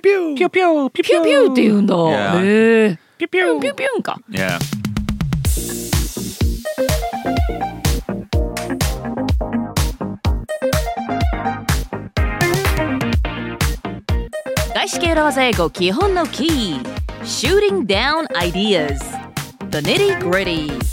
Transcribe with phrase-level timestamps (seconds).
[0.00, 1.94] ピューピューピューピューピューピューって言うんだ。
[1.94, 2.44] Yeah.
[2.44, 2.98] へえ。
[3.18, 4.20] ピューピューピューピューンか。
[4.30, 4.58] Yeah.
[14.74, 16.80] 外資系裏技英語基本のキー
[17.22, 18.98] Shooting down ideas
[19.70, 20.89] The nitty gritty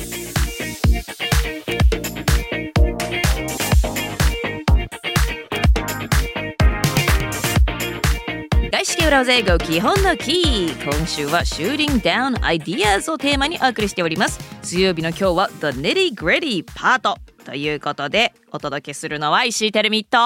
[8.78, 20.16] 外資系裏技英語基本のキー今週は Shooting down ideas をテーマにお送りしております水曜日の今日は The nitty gritty パートということでお届けするのは石井てるみと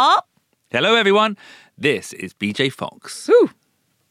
[0.70, 1.38] Hello, everyone.
[1.80, 3.30] This is BJ Fox.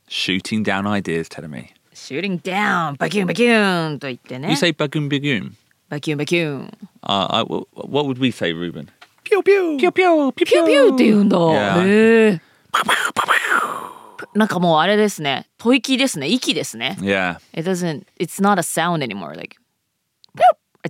[0.09, 1.73] Shooting down ideas, Terumi.
[1.93, 5.51] Shooting down バキュンバキュンと言ってね You say バキュンバキュン.
[5.89, 8.87] バキュンバキュン Uh, I, wh- what would we say, Ruben?
[9.23, 11.37] ピューピューピューピューピピューピューって言うんだ.
[11.85, 12.41] へえ
[14.34, 15.48] なんかもうあれですね。
[15.59, 16.27] 吐息ですね。
[16.27, 16.98] 息ですね。
[16.99, 17.40] Yeah.
[17.54, 19.35] It doesn't it's not a sound anymore.
[19.35, 19.57] Like
[20.35, 20.41] ピ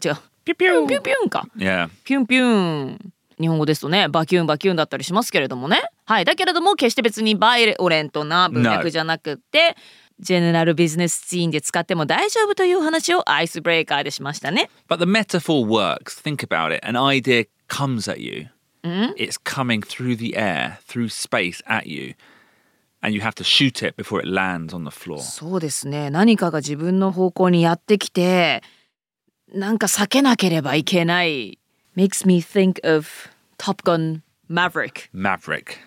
[0.04, 0.18] ュッあ違う。
[0.44, 1.48] ピューピューピュンピュンか。
[1.58, 1.90] Yeah.
[2.04, 5.82] ピュンピュン日本語ですとねバキュンバキュンだったりしますけれどもね。
[6.06, 6.26] はい。
[6.26, 9.76] だけれども決して別にバイオレントな文脈じゃなくって
[10.20, 14.70] ジェネラルビジネスシーンで使っても大丈夫という話をアイスブレイカーでしましたね。
[14.88, 16.22] But the metaphor works.
[16.22, 16.88] Think about it.
[16.88, 18.50] An idea comes at you,
[18.84, 22.14] it's coming through the air, through space at you,
[23.02, 25.20] and you have to shoot it before it lands on the floor.
[25.20, 28.62] そうですね何かが自分の方向にやってきて
[29.54, 31.60] なんか避けなければいけない
[31.96, 33.08] makes me think of
[33.58, 35.78] Top Gun Maverick Maverick.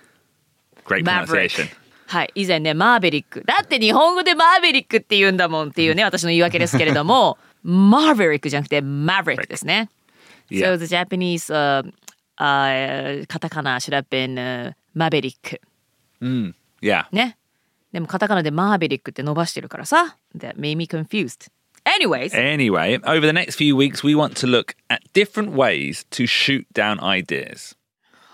[0.85, 1.69] Great Maverick pronunciation.
[2.07, 9.89] はい以前ねマーベリックだって日本語でマーベリックって言うんだもんっていうね私の言い訳ですけれどもマーベリックじゃなくてマーベリックですね
[10.51, 10.75] Yeah.
[10.75, 11.83] So the Japanese uh,
[12.39, 15.59] uh, カタカナ should have been、uh, マーベリック
[16.85, 17.07] Yeah.
[17.13, 17.39] ね。
[17.93, 20.19] でもカタカナでマーベリックって伸ばしてるからさ。
[20.37, 21.51] That made me confused.
[21.85, 22.35] Anyways.
[22.35, 26.67] Anyway, over the next few weeks, we want to look at different ways to shoot
[26.75, 27.77] down ideas.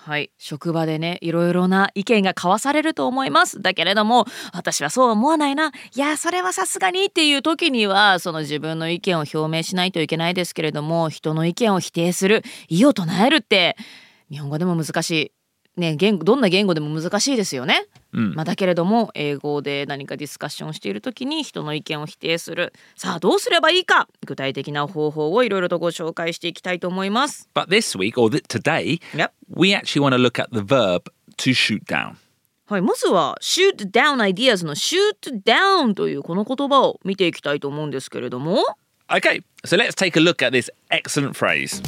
[0.05, 0.31] はい。
[0.39, 3.61] 職場でねいろいろな意見が交わされると思います。
[3.61, 5.73] だけれども私はそう思わないな。
[5.95, 12.43] いやそれはさすがにっていう時にはその自分の意見を表明しないといけないですけれども人の意見を否定する。
[12.69, 13.77] 異を唱えるって
[14.31, 15.33] 日本語でも難しい
[15.77, 29.31] ね言語どんな言語でも難しいですよね、まあ、だけれども英語で何かディスカッションしている時に人の意見を否定するさあどうすればいいか具体的な方法をいろいろとご紹介していきたいと思います But this week, or today, Yep.
[29.55, 31.05] we actually want to look at the verb
[31.39, 32.17] to shoot down.
[32.67, 38.65] はい、まずは shoot down ideas の shoot down というこの言葉を見ていきたいと思うんですけれども
[39.09, 41.83] Okay, so let's take a look at this excellent phrase.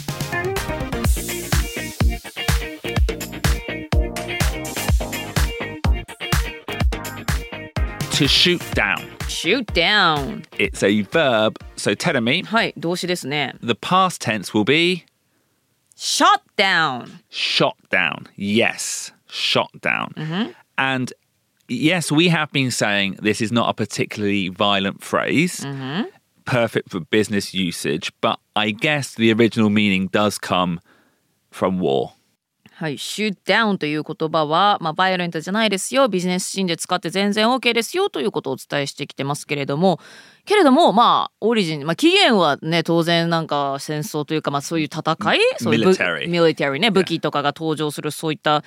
[8.22, 9.06] To shoot down.
[9.28, 15.06] shoot down It's a verb, so tell me, はい動詞ですね the past tense will be
[15.96, 18.28] shot down shot down.
[18.36, 20.56] Yes, shot down.
[20.78, 21.14] And
[21.68, 25.66] yes, we have been saying this is not a particularly violent phrase,
[26.46, 30.80] perfect for business usage, but I guess the original meaning does come
[31.52, 32.14] from war.
[32.83, 40.01] はい、shoot down という言葉は、まあ、バイオレントじゃないですよビジネスシーンで使って全然 OK ですよということをお伝えしてきてますけれども
[40.47, 45.01] けれどもまあオリジン、まあ、起源はね当然なんか戦争というか、まあ、そういう戦
[45.37, 48.65] いそういうミリタリーね武器とかが登場するそういった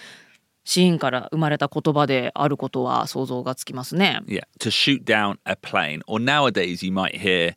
[0.63, 4.21] シーンから生まれた言葉であることは想像がつきますね。
[4.27, 6.01] Yeah, to shoot down a plane.
[6.07, 7.55] Or nowadays, you might hear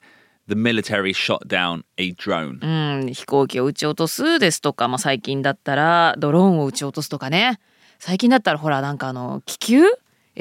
[0.49, 2.59] the military shot down a drone.
[2.63, 7.61] うん、飛行機を撃ち落とすですとか、まあ、最近だったらドローンを撃ち落とすとかね
[7.99, 9.83] 最近だったらほらなんかあの気球？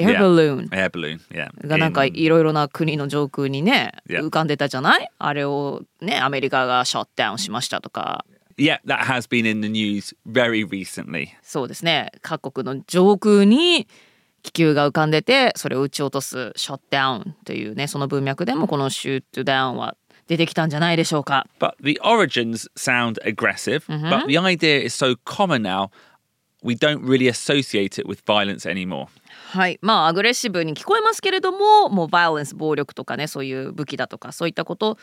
[0.00, 0.68] エア Yeah.
[0.70, 1.66] Air balloon, yeah.
[1.66, 4.20] がなんかいろいろな国の上空にね Yeah.
[4.20, 5.08] 浮かんでたじゃない？
[5.18, 8.24] あれをねアメリカがショットダウンしましたとか
[8.56, 11.30] yeah, that has been in the news very recently.
[11.42, 13.88] そうですね各国の上空に
[14.42, 19.96] 気球が浮かんでてそれを撃ち落とすショットダウンというねその文脈でもこのシュートダウンは
[20.26, 21.46] 出てきたんじゃないでしょうか。
[21.58, 25.90] But the origins sound aggressive, but the idea is so common now,
[26.62, 29.08] we don't really associate it with violence anymore.
[29.50, 34.98] はいまあアグレッシブに聞こえますけれどももうバイオレンス暴力とかねそういう武器だとかそういったこと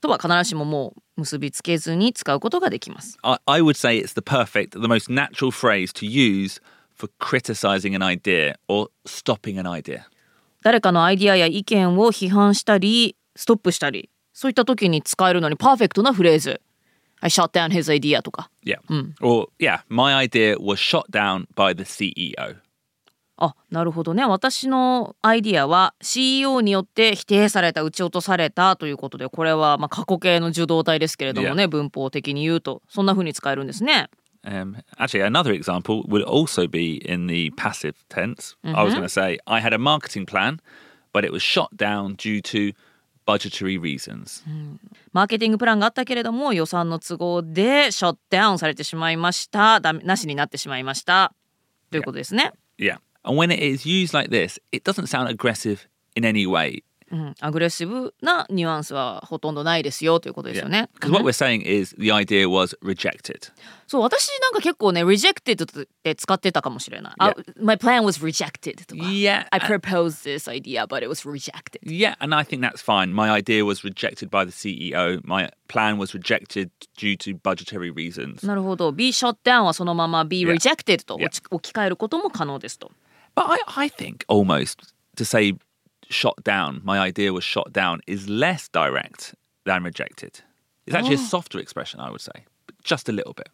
[0.00, 3.18] とは必ずしももう結びつけずに使うことができます。
[3.22, 6.62] I, I would say it's the perfect, the most natural phrase to use
[7.00, 10.02] for criticizing an idea or stopping an idea.
[10.62, 16.60] 誰かのアイディアや意見を批判したりストップしたりそういった時に使えるのにパーフェクトなフレーズ
[17.22, 18.76] I shot down his idea とか Yeah.
[19.22, 22.56] Or, yeah, my idea was shot down by the E CEO.
[23.42, 34.10] あなるほどね私のアイディアは CEO によって否定された撃ち落とされたということでこれはまあ過去形の受動体ですけれどもね、文法的に言うとそんな風に使えるんですね。
[34.45, 38.55] Um, actually, another example would also be in the passive tense.
[38.63, 40.59] I was going to say, I had a marketing plan,
[41.13, 42.71] but it was shot down due to
[43.25, 44.43] budgetary reasons.
[45.13, 51.33] マーケティングプランがあったけれども予算の都合でショットダウンされてしまいましたダメなしになってしまいました
[51.89, 52.51] ということですね。
[52.77, 52.97] Yeah.
[53.23, 56.83] And when it is used like this, it doesn't sound aggressive in any way.
[57.10, 60.88] うん、アグレッシブなニュアンスはほとんどないですよということですよね。
[61.00, 63.50] Because what we're saying is the idea was rejected.
[63.88, 67.14] そう私なんか結構ね rejected って使ってたかもしれない。
[67.18, 69.02] あ My plan was rejected とか。
[69.02, 69.46] Yeah.
[69.50, 71.80] I proposed this idea but it was rejected.
[71.82, 73.12] Yeah, and I think that's fine.
[73.12, 75.20] My idea was rejected by the CEO.
[75.24, 78.46] My plan was rejected due to budgetary reasons.
[78.46, 78.92] なるほど。
[78.92, 80.52] be shot down はそのまま be Yeah.
[80.52, 81.28] rejected と Yeah.
[81.50, 82.92] 置き換えることも可能ですと。
[83.34, 84.78] But I, I think almost
[85.16, 85.56] to say
[86.09, 89.35] shot down, my idea was shot down, is less direct
[89.65, 90.41] than rejected.
[90.85, 93.49] It's actually a softer expression, I would say, but just a little bit.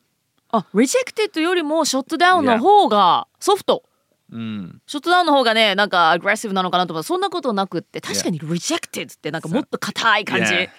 [0.54, 3.84] あ rejected よりもショットダウンの方がソフト。
[4.30, 10.54] ショットダウンの方がねなんかアグレッシブなのかなと思うそんなことなくって確かに rejected ってなんかもっと硬い感じ。
[10.54, 10.70] Yeah.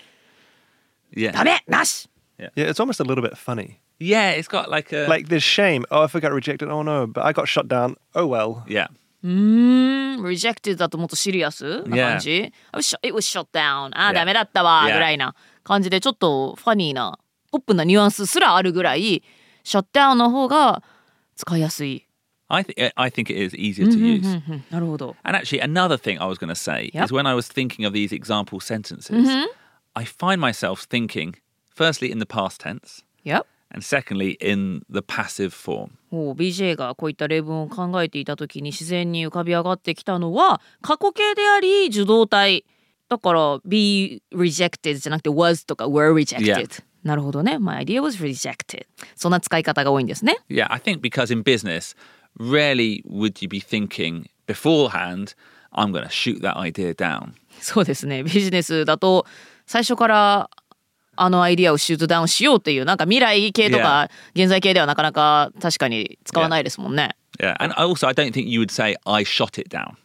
[1.14, 1.32] Yeah.
[1.32, 2.08] ダメなし
[2.38, 3.78] Yeah, it's almost a little bit funny.
[4.00, 5.84] Yeah, it's got like a Like there's shame.
[5.90, 7.96] Oh, if I got rejected, oh no, but I got shut down.
[8.14, 8.64] Oh well.
[8.66, 8.88] yeah.
[9.23, 12.29] Mm, rejected だともっとシリアスな感じ。
[12.29, 12.51] Yeah.
[13.01, 13.91] It was shut down.
[13.93, 14.13] あ、yeah.
[14.13, 17.19] ダメだったわ、ぐらいな感じで、ちょっとファニーな、
[17.51, 19.23] ポップなニュアンスすらあるぐらい、
[19.63, 20.83] シャットダウンの方が
[21.35, 22.07] 使いやすい。
[22.49, 24.25] I think I think it is easier to use.
[24.25, 25.11] Mm-hmm, mm-hmm, mm-hmm.
[25.25, 27.05] and actually, another thing I was going to say yep.
[27.05, 29.45] is when I was thinking of these example sentences, mm-hmm.
[29.95, 31.35] I find myself thinking
[31.69, 35.96] firstly in the past tense, yep, and secondly in the passive form.
[36.09, 42.65] もう BJ がこういった例文を考えていた時に自然に浮かび上がってきたのは過去形であり受動体
[43.09, 46.83] だから be rejected じゃなくて was とか were rejected.
[47.03, 51.95] なるほどね My idea was rejected そんな使い方が多いんですね Yeah, I think because in business,
[52.37, 55.33] rarely would you be thinking beforehand,
[55.73, 57.33] I'm to shoot that idea down.
[57.59, 59.25] そうですねビジネスだと
[59.65, 60.49] 最初から
[61.17, 67.15] あのアイディアをシュートダウンしようっていうなんか未来系とか現在系ではなかなか確かに使わないですもんね。
[67.39, 69.95] Yeah, and also, I don't think you would say, I shot it down.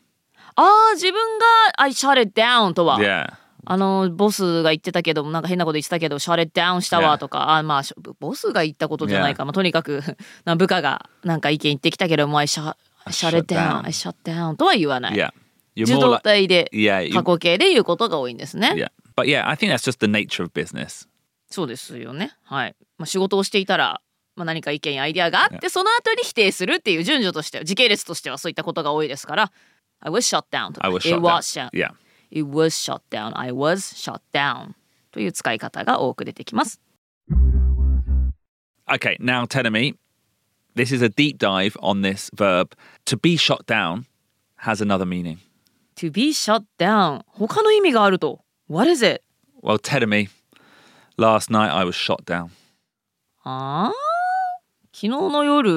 [0.55, 1.47] ああ自分が
[1.79, 3.33] 「I shut it down」とは、Yeah.
[3.65, 10.03] あのボスが言ってたけどなんか変なこと言ってたけど「shut it down」したわとか、あまあしボスが言ったことじゃないか、まあ、とにかく
[10.45, 12.75] な部下がなんか意見言ってきたけども「I shut,
[13.05, 15.33] I shut it down」down I shut down」とは言わない。
[15.75, 16.71] 受動体で
[17.15, 18.91] 過去形で言うことが多いんですね。
[19.15, 21.09] But yeah, I think that's just the nature of business.
[21.51, 22.33] そうですよね。
[22.45, 22.77] はい。
[22.97, 24.01] まあ、仕事をしていたら、
[24.37, 29.53] まあ、何か意見やアイデアがあって、その後に否定するっていう順序としては、時系列としてはそういったことが多いですから、
[30.01, 31.69] I was shut down とか I was was down.
[31.69, 31.91] shut Yeah.
[32.31, 33.39] It was shut down.
[33.39, 34.75] I was shut down
[35.11, 36.81] という使い方が多く出てきます。
[38.89, 39.95] Okay, now Tenemy,
[40.75, 42.75] this is a deep dive on this verb.
[43.07, 44.07] To be shot down
[44.65, 45.39] has another meaning.
[45.97, 48.42] To be shut down 他の意味があると。
[48.73, 49.23] What is it?
[49.63, 50.29] Well, Tenemy,
[51.19, 52.49] last night I was shot down.
[53.45, 53.93] あー
[54.95, 55.71] 昨日の夜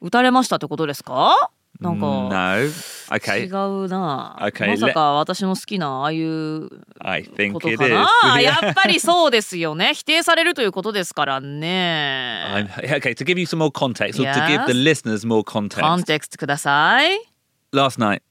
[0.00, 1.50] 撃たれましたってことですか
[1.80, 2.28] なんか No.
[2.66, 2.70] 違
[3.10, 4.36] Okay, うな。
[4.40, 6.68] Okay, まさか私の好きなああいう
[7.00, 7.94] I こ think と it か is.
[7.94, 12.68] なやっぱりそうですよね否定されるということですからね I'm,
[13.00, 14.66] okay, to give you some more context, or to give Yes.
[14.66, 15.80] the listeners more context.
[15.80, 17.18] コンテクストください
[17.72, 18.22] Last night,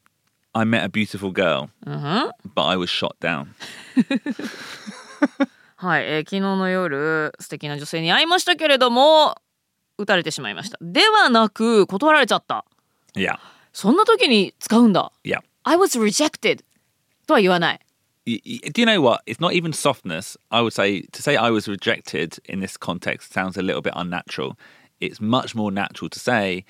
[0.55, 3.47] I met a beautiful girl, うんふん but I was shot down.
[5.77, 9.35] はい、えー昨日の夜素敵な女性に会いましたけれども
[9.99, 12.65] 撃たれてしまいましたではなく断られちゃった
[13.15, 13.39] Yeah,
[13.73, 15.41] そんな時に使うんだ yeah.
[15.65, 16.63] I was rejected
[17.27, 17.81] とは言わない
[18.25, 19.23] Y- y- Do you know what?
[19.27, 20.39] It's not even softness.
[20.51, 23.95] I would say to say I was rejected in this context sounds a little bit
[23.97, 24.57] unnatural.
[25.01, 26.65] It's much more natural to say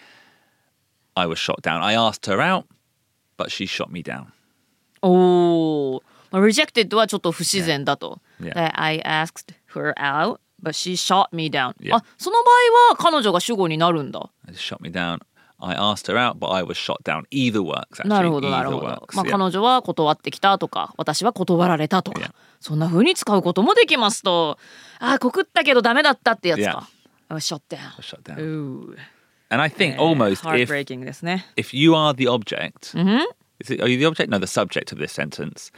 [1.14, 1.82] I was shot down.
[1.82, 2.64] I asked her out,
[3.37, 4.27] But she shot me down.
[5.01, 8.19] おお、まあ、rejected はちょっと不自然だと。
[8.41, 8.53] Yeah.
[8.53, 11.75] That I asked her out, but she shot me down.
[11.79, 11.95] Yeah.
[11.97, 14.29] あ、その場合は彼女が主語になるんだ。
[14.49, 15.19] She shot me down.
[15.59, 17.23] I asked her out, but I was shot down.
[17.31, 17.99] Either works.
[18.01, 18.85] Actually, なるほどなるほど。
[18.85, 19.31] まあ yeah.
[19.31, 24.57] 彼女は断ってきたとか、私は断られたとか Yeah.、そんな風に使うこともできますと、
[24.99, 26.87] あ、告ったけどダメだったってやつか。
[27.29, 27.79] I was shot down.
[28.01, 28.35] Shot down.
[28.35, 28.97] うー
[29.50, 31.44] And I think almost if heartbreaking ですね。
[31.56, 32.94] if you are the object,
[33.60, 34.30] is it, are you the object?
[34.30, 35.70] No, the subject of this sentence.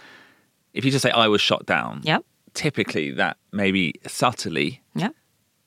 [0.73, 2.23] If you just say I was shot down, Yep.
[2.55, 5.13] typically that maybe subtly Yep.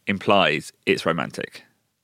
[0.07, 1.63] implies it's romantic.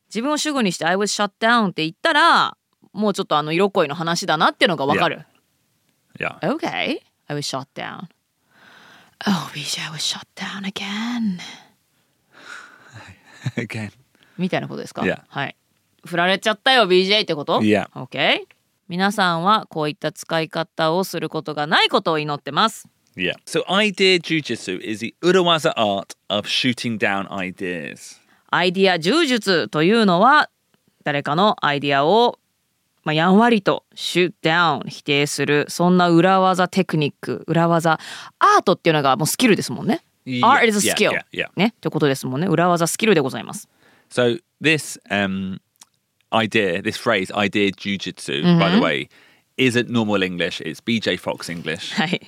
[0.10, 2.58] 自分を主語にして I was shut down って言ったら、
[2.92, 5.26] もうちょっとあの色恋の話だなっていうのがわかる。
[6.20, 6.38] Yeah.
[6.40, 8.08] Okay, I was shot down.
[9.26, 11.40] Oh, BJ, I was shot down again.
[13.56, 13.92] Again.
[14.38, 15.22] みたいなことですか Yeah.
[15.30, 15.56] はい。
[16.05, 17.89] 振られちゃったよ BJ ってこと？Yeah.
[17.91, 18.41] ?OK。
[18.89, 22.89] 皆さんはこういった使い方をすることがないことを祈ってます。
[23.17, 23.35] Yeah.
[23.45, 28.21] So idea jujitsu is the urawaza art of shooting down ideas.
[28.51, 30.49] アイディア柔術というのは
[31.05, 32.39] 誰かのアイディアを、
[33.05, 37.99] まあ、やんわりとシュートダウン否定するそんな裏技テクニック裏技
[38.39, 40.03] アートっていうのがもうスキルですもんね。
[40.25, 41.11] Yeah, Art is a yeah, skill.
[41.11, 41.49] yeah, yeah.
[41.57, 42.47] ねってことですもんね。
[42.47, 43.69] 裏技スキルでございます。
[44.11, 45.59] So this um,
[46.33, 49.09] idea, this phrase, idea jujitsu, by the way,
[49.57, 50.61] isn't normal English.
[50.61, 51.95] It's BJ Fox English.
[51.95, 52.21] はい。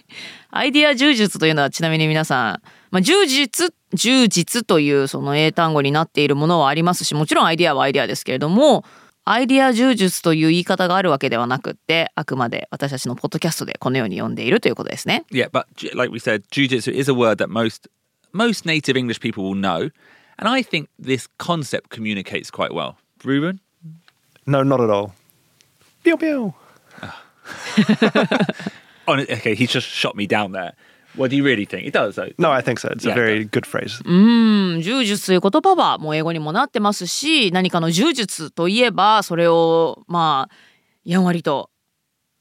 [0.50, 8.84] アイディア柔術というのはちなみに皆さん、まあ、柔術、柔術というその英単語になっているものはありますし、もちろんアイディアはアイディアですけれども、
[9.24, 15.24] アイディア柔術という言い方があるわけではなくって、あくまで私たちのポッドキャストでこのように呼んでいるということですね。
[15.30, 17.88] Yeah, but like we said, jujitsu is a word that most
[18.32, 19.90] most native English people will know,
[20.38, 22.96] and I think this concept communicates quite well.
[23.24, 23.60] Ruben?
[24.50, 25.12] No, not at all.
[26.02, 26.52] Pew pew.
[29.06, 30.72] Oh, no, okay, he just shot me down there.
[31.16, 31.86] What do you really think?
[31.86, 32.28] It does, though.
[32.38, 32.88] No, I think so.
[32.88, 34.00] It's Yeah, a very good phrase.
[34.04, 40.54] うん柔術という言葉はもう英語にもなってますし何かの柔術といえばそれをまあ
[41.04, 41.70] やんわりと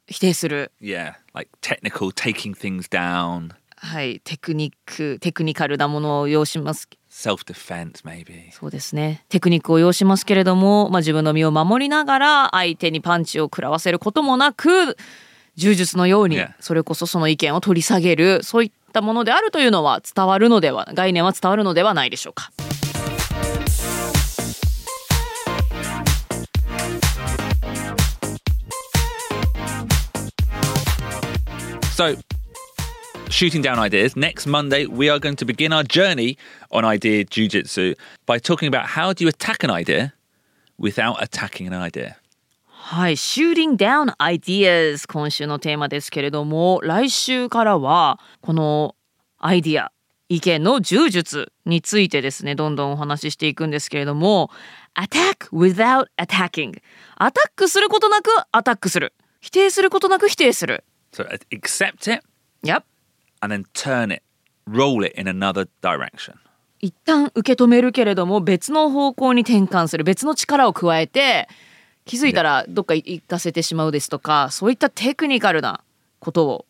[0.07, 6.87] 否定する Yeah, like technical, taking things down, はいテクニックテクニカルなものを要します.
[8.53, 14.95] そうですねテクニックを要しますけれども、まあ、自分の身を守りながら相手にパンチを食らわせることもなく
[15.55, 22.51] 柔術のように.それこそその意見を取り下げるそういったものであるというのは伝わるのでは概念は伝わるのではないでしょうか。
[31.97, 32.17] So,
[33.29, 34.15] shooting down ideas.
[34.15, 36.37] Next Monday, we are going to begin our journey
[36.71, 37.95] on idea jujitsu
[38.25, 40.13] by talking about how do you attack an idea
[40.77, 42.15] without attacking an idea.
[42.65, 48.95] はい、Shooting Down Ideas 今週のテーマですけれども来週からはこの
[49.37, 49.91] アイディア
[50.27, 54.49] 意見の柔術についてですねどんどんお話ししていくんですけれども
[54.95, 56.81] Attack without attacking
[57.17, 62.23] アタックすることなくアタックする否定することなく否定する So, uh, accept it
[62.63, 62.88] Yep
[63.41, 64.21] and then turn it,
[64.65, 66.35] roll it in another direction.
[66.81, 71.49] 一旦受け止めるけれども別の方向に転換する別の力を加えて
[72.05, 75.81] 気づいたらどっか行かせてしまうですとかそういったテクニカルな
[76.19, 76.65] ことを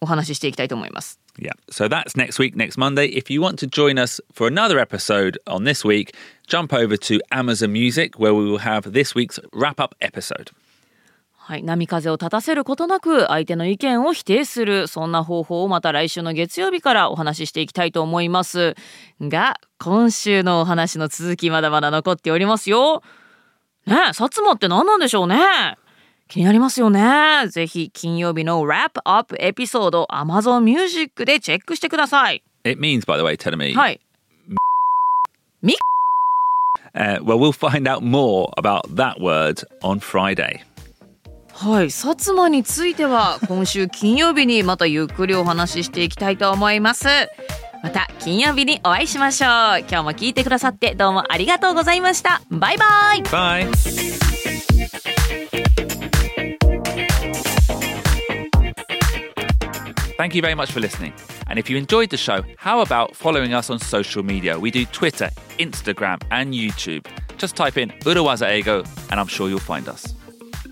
[0.00, 1.18] お話ししていきたいと思います。
[1.38, 1.52] Yeah.
[1.70, 3.06] So that's next week, next Monday.
[3.06, 6.14] If you want to join us for another episode on this week,
[6.48, 10.50] jump over to Amazon Music where we will have this week's wrap up episode.
[11.48, 18.74] はい、波風を立たせることなく相手の意見を否定するそんな方法をまた来週の月曜日からお話ししていきたいと思います。
[19.18, 23.02] が今週のお話の続きまだまだ残っておりますよ。
[23.86, 25.38] ねえ薩摩って何なんでしょうね。
[26.28, 27.48] 気になりますよね。
[27.48, 32.42] ぜひ金曜日の Wrap Up エピソード Amazon Music でチェックしてください。
[32.64, 33.74] It means, by the way, Telemi.
[33.74, 33.98] はい、
[36.94, 40.60] Uh, well, we'll find out more about that word on Friday.
[41.60, 47.08] はい、薩摩については今週金曜日にまたゆっくりお話ししていきたいと思います
[47.82, 53.68] また金曜日にお会いしましょう今日も聞いてくださってどうもありがとうございましたバイバイ Bye.
[60.16, 61.12] Thank you very much for listening.
[61.48, 64.58] And if you enjoyed the show, how about following us on social media?
[64.58, 67.06] We do Twitter, Instagram, and YouTube.
[67.36, 70.17] Just type in Urawaza Ego, and I'm sure you'll find us.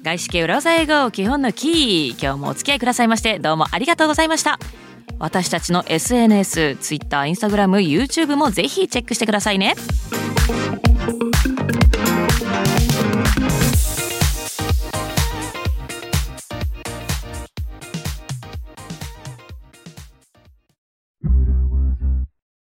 [0.06, 4.60] 外資系裏技英語基本のキー今日もお付き合いくださいましてどうもありがとうございました。
[5.18, 9.74] 私たちの SNS、Twitter、Instagram、YouTube もぜひチェックしてくださいね。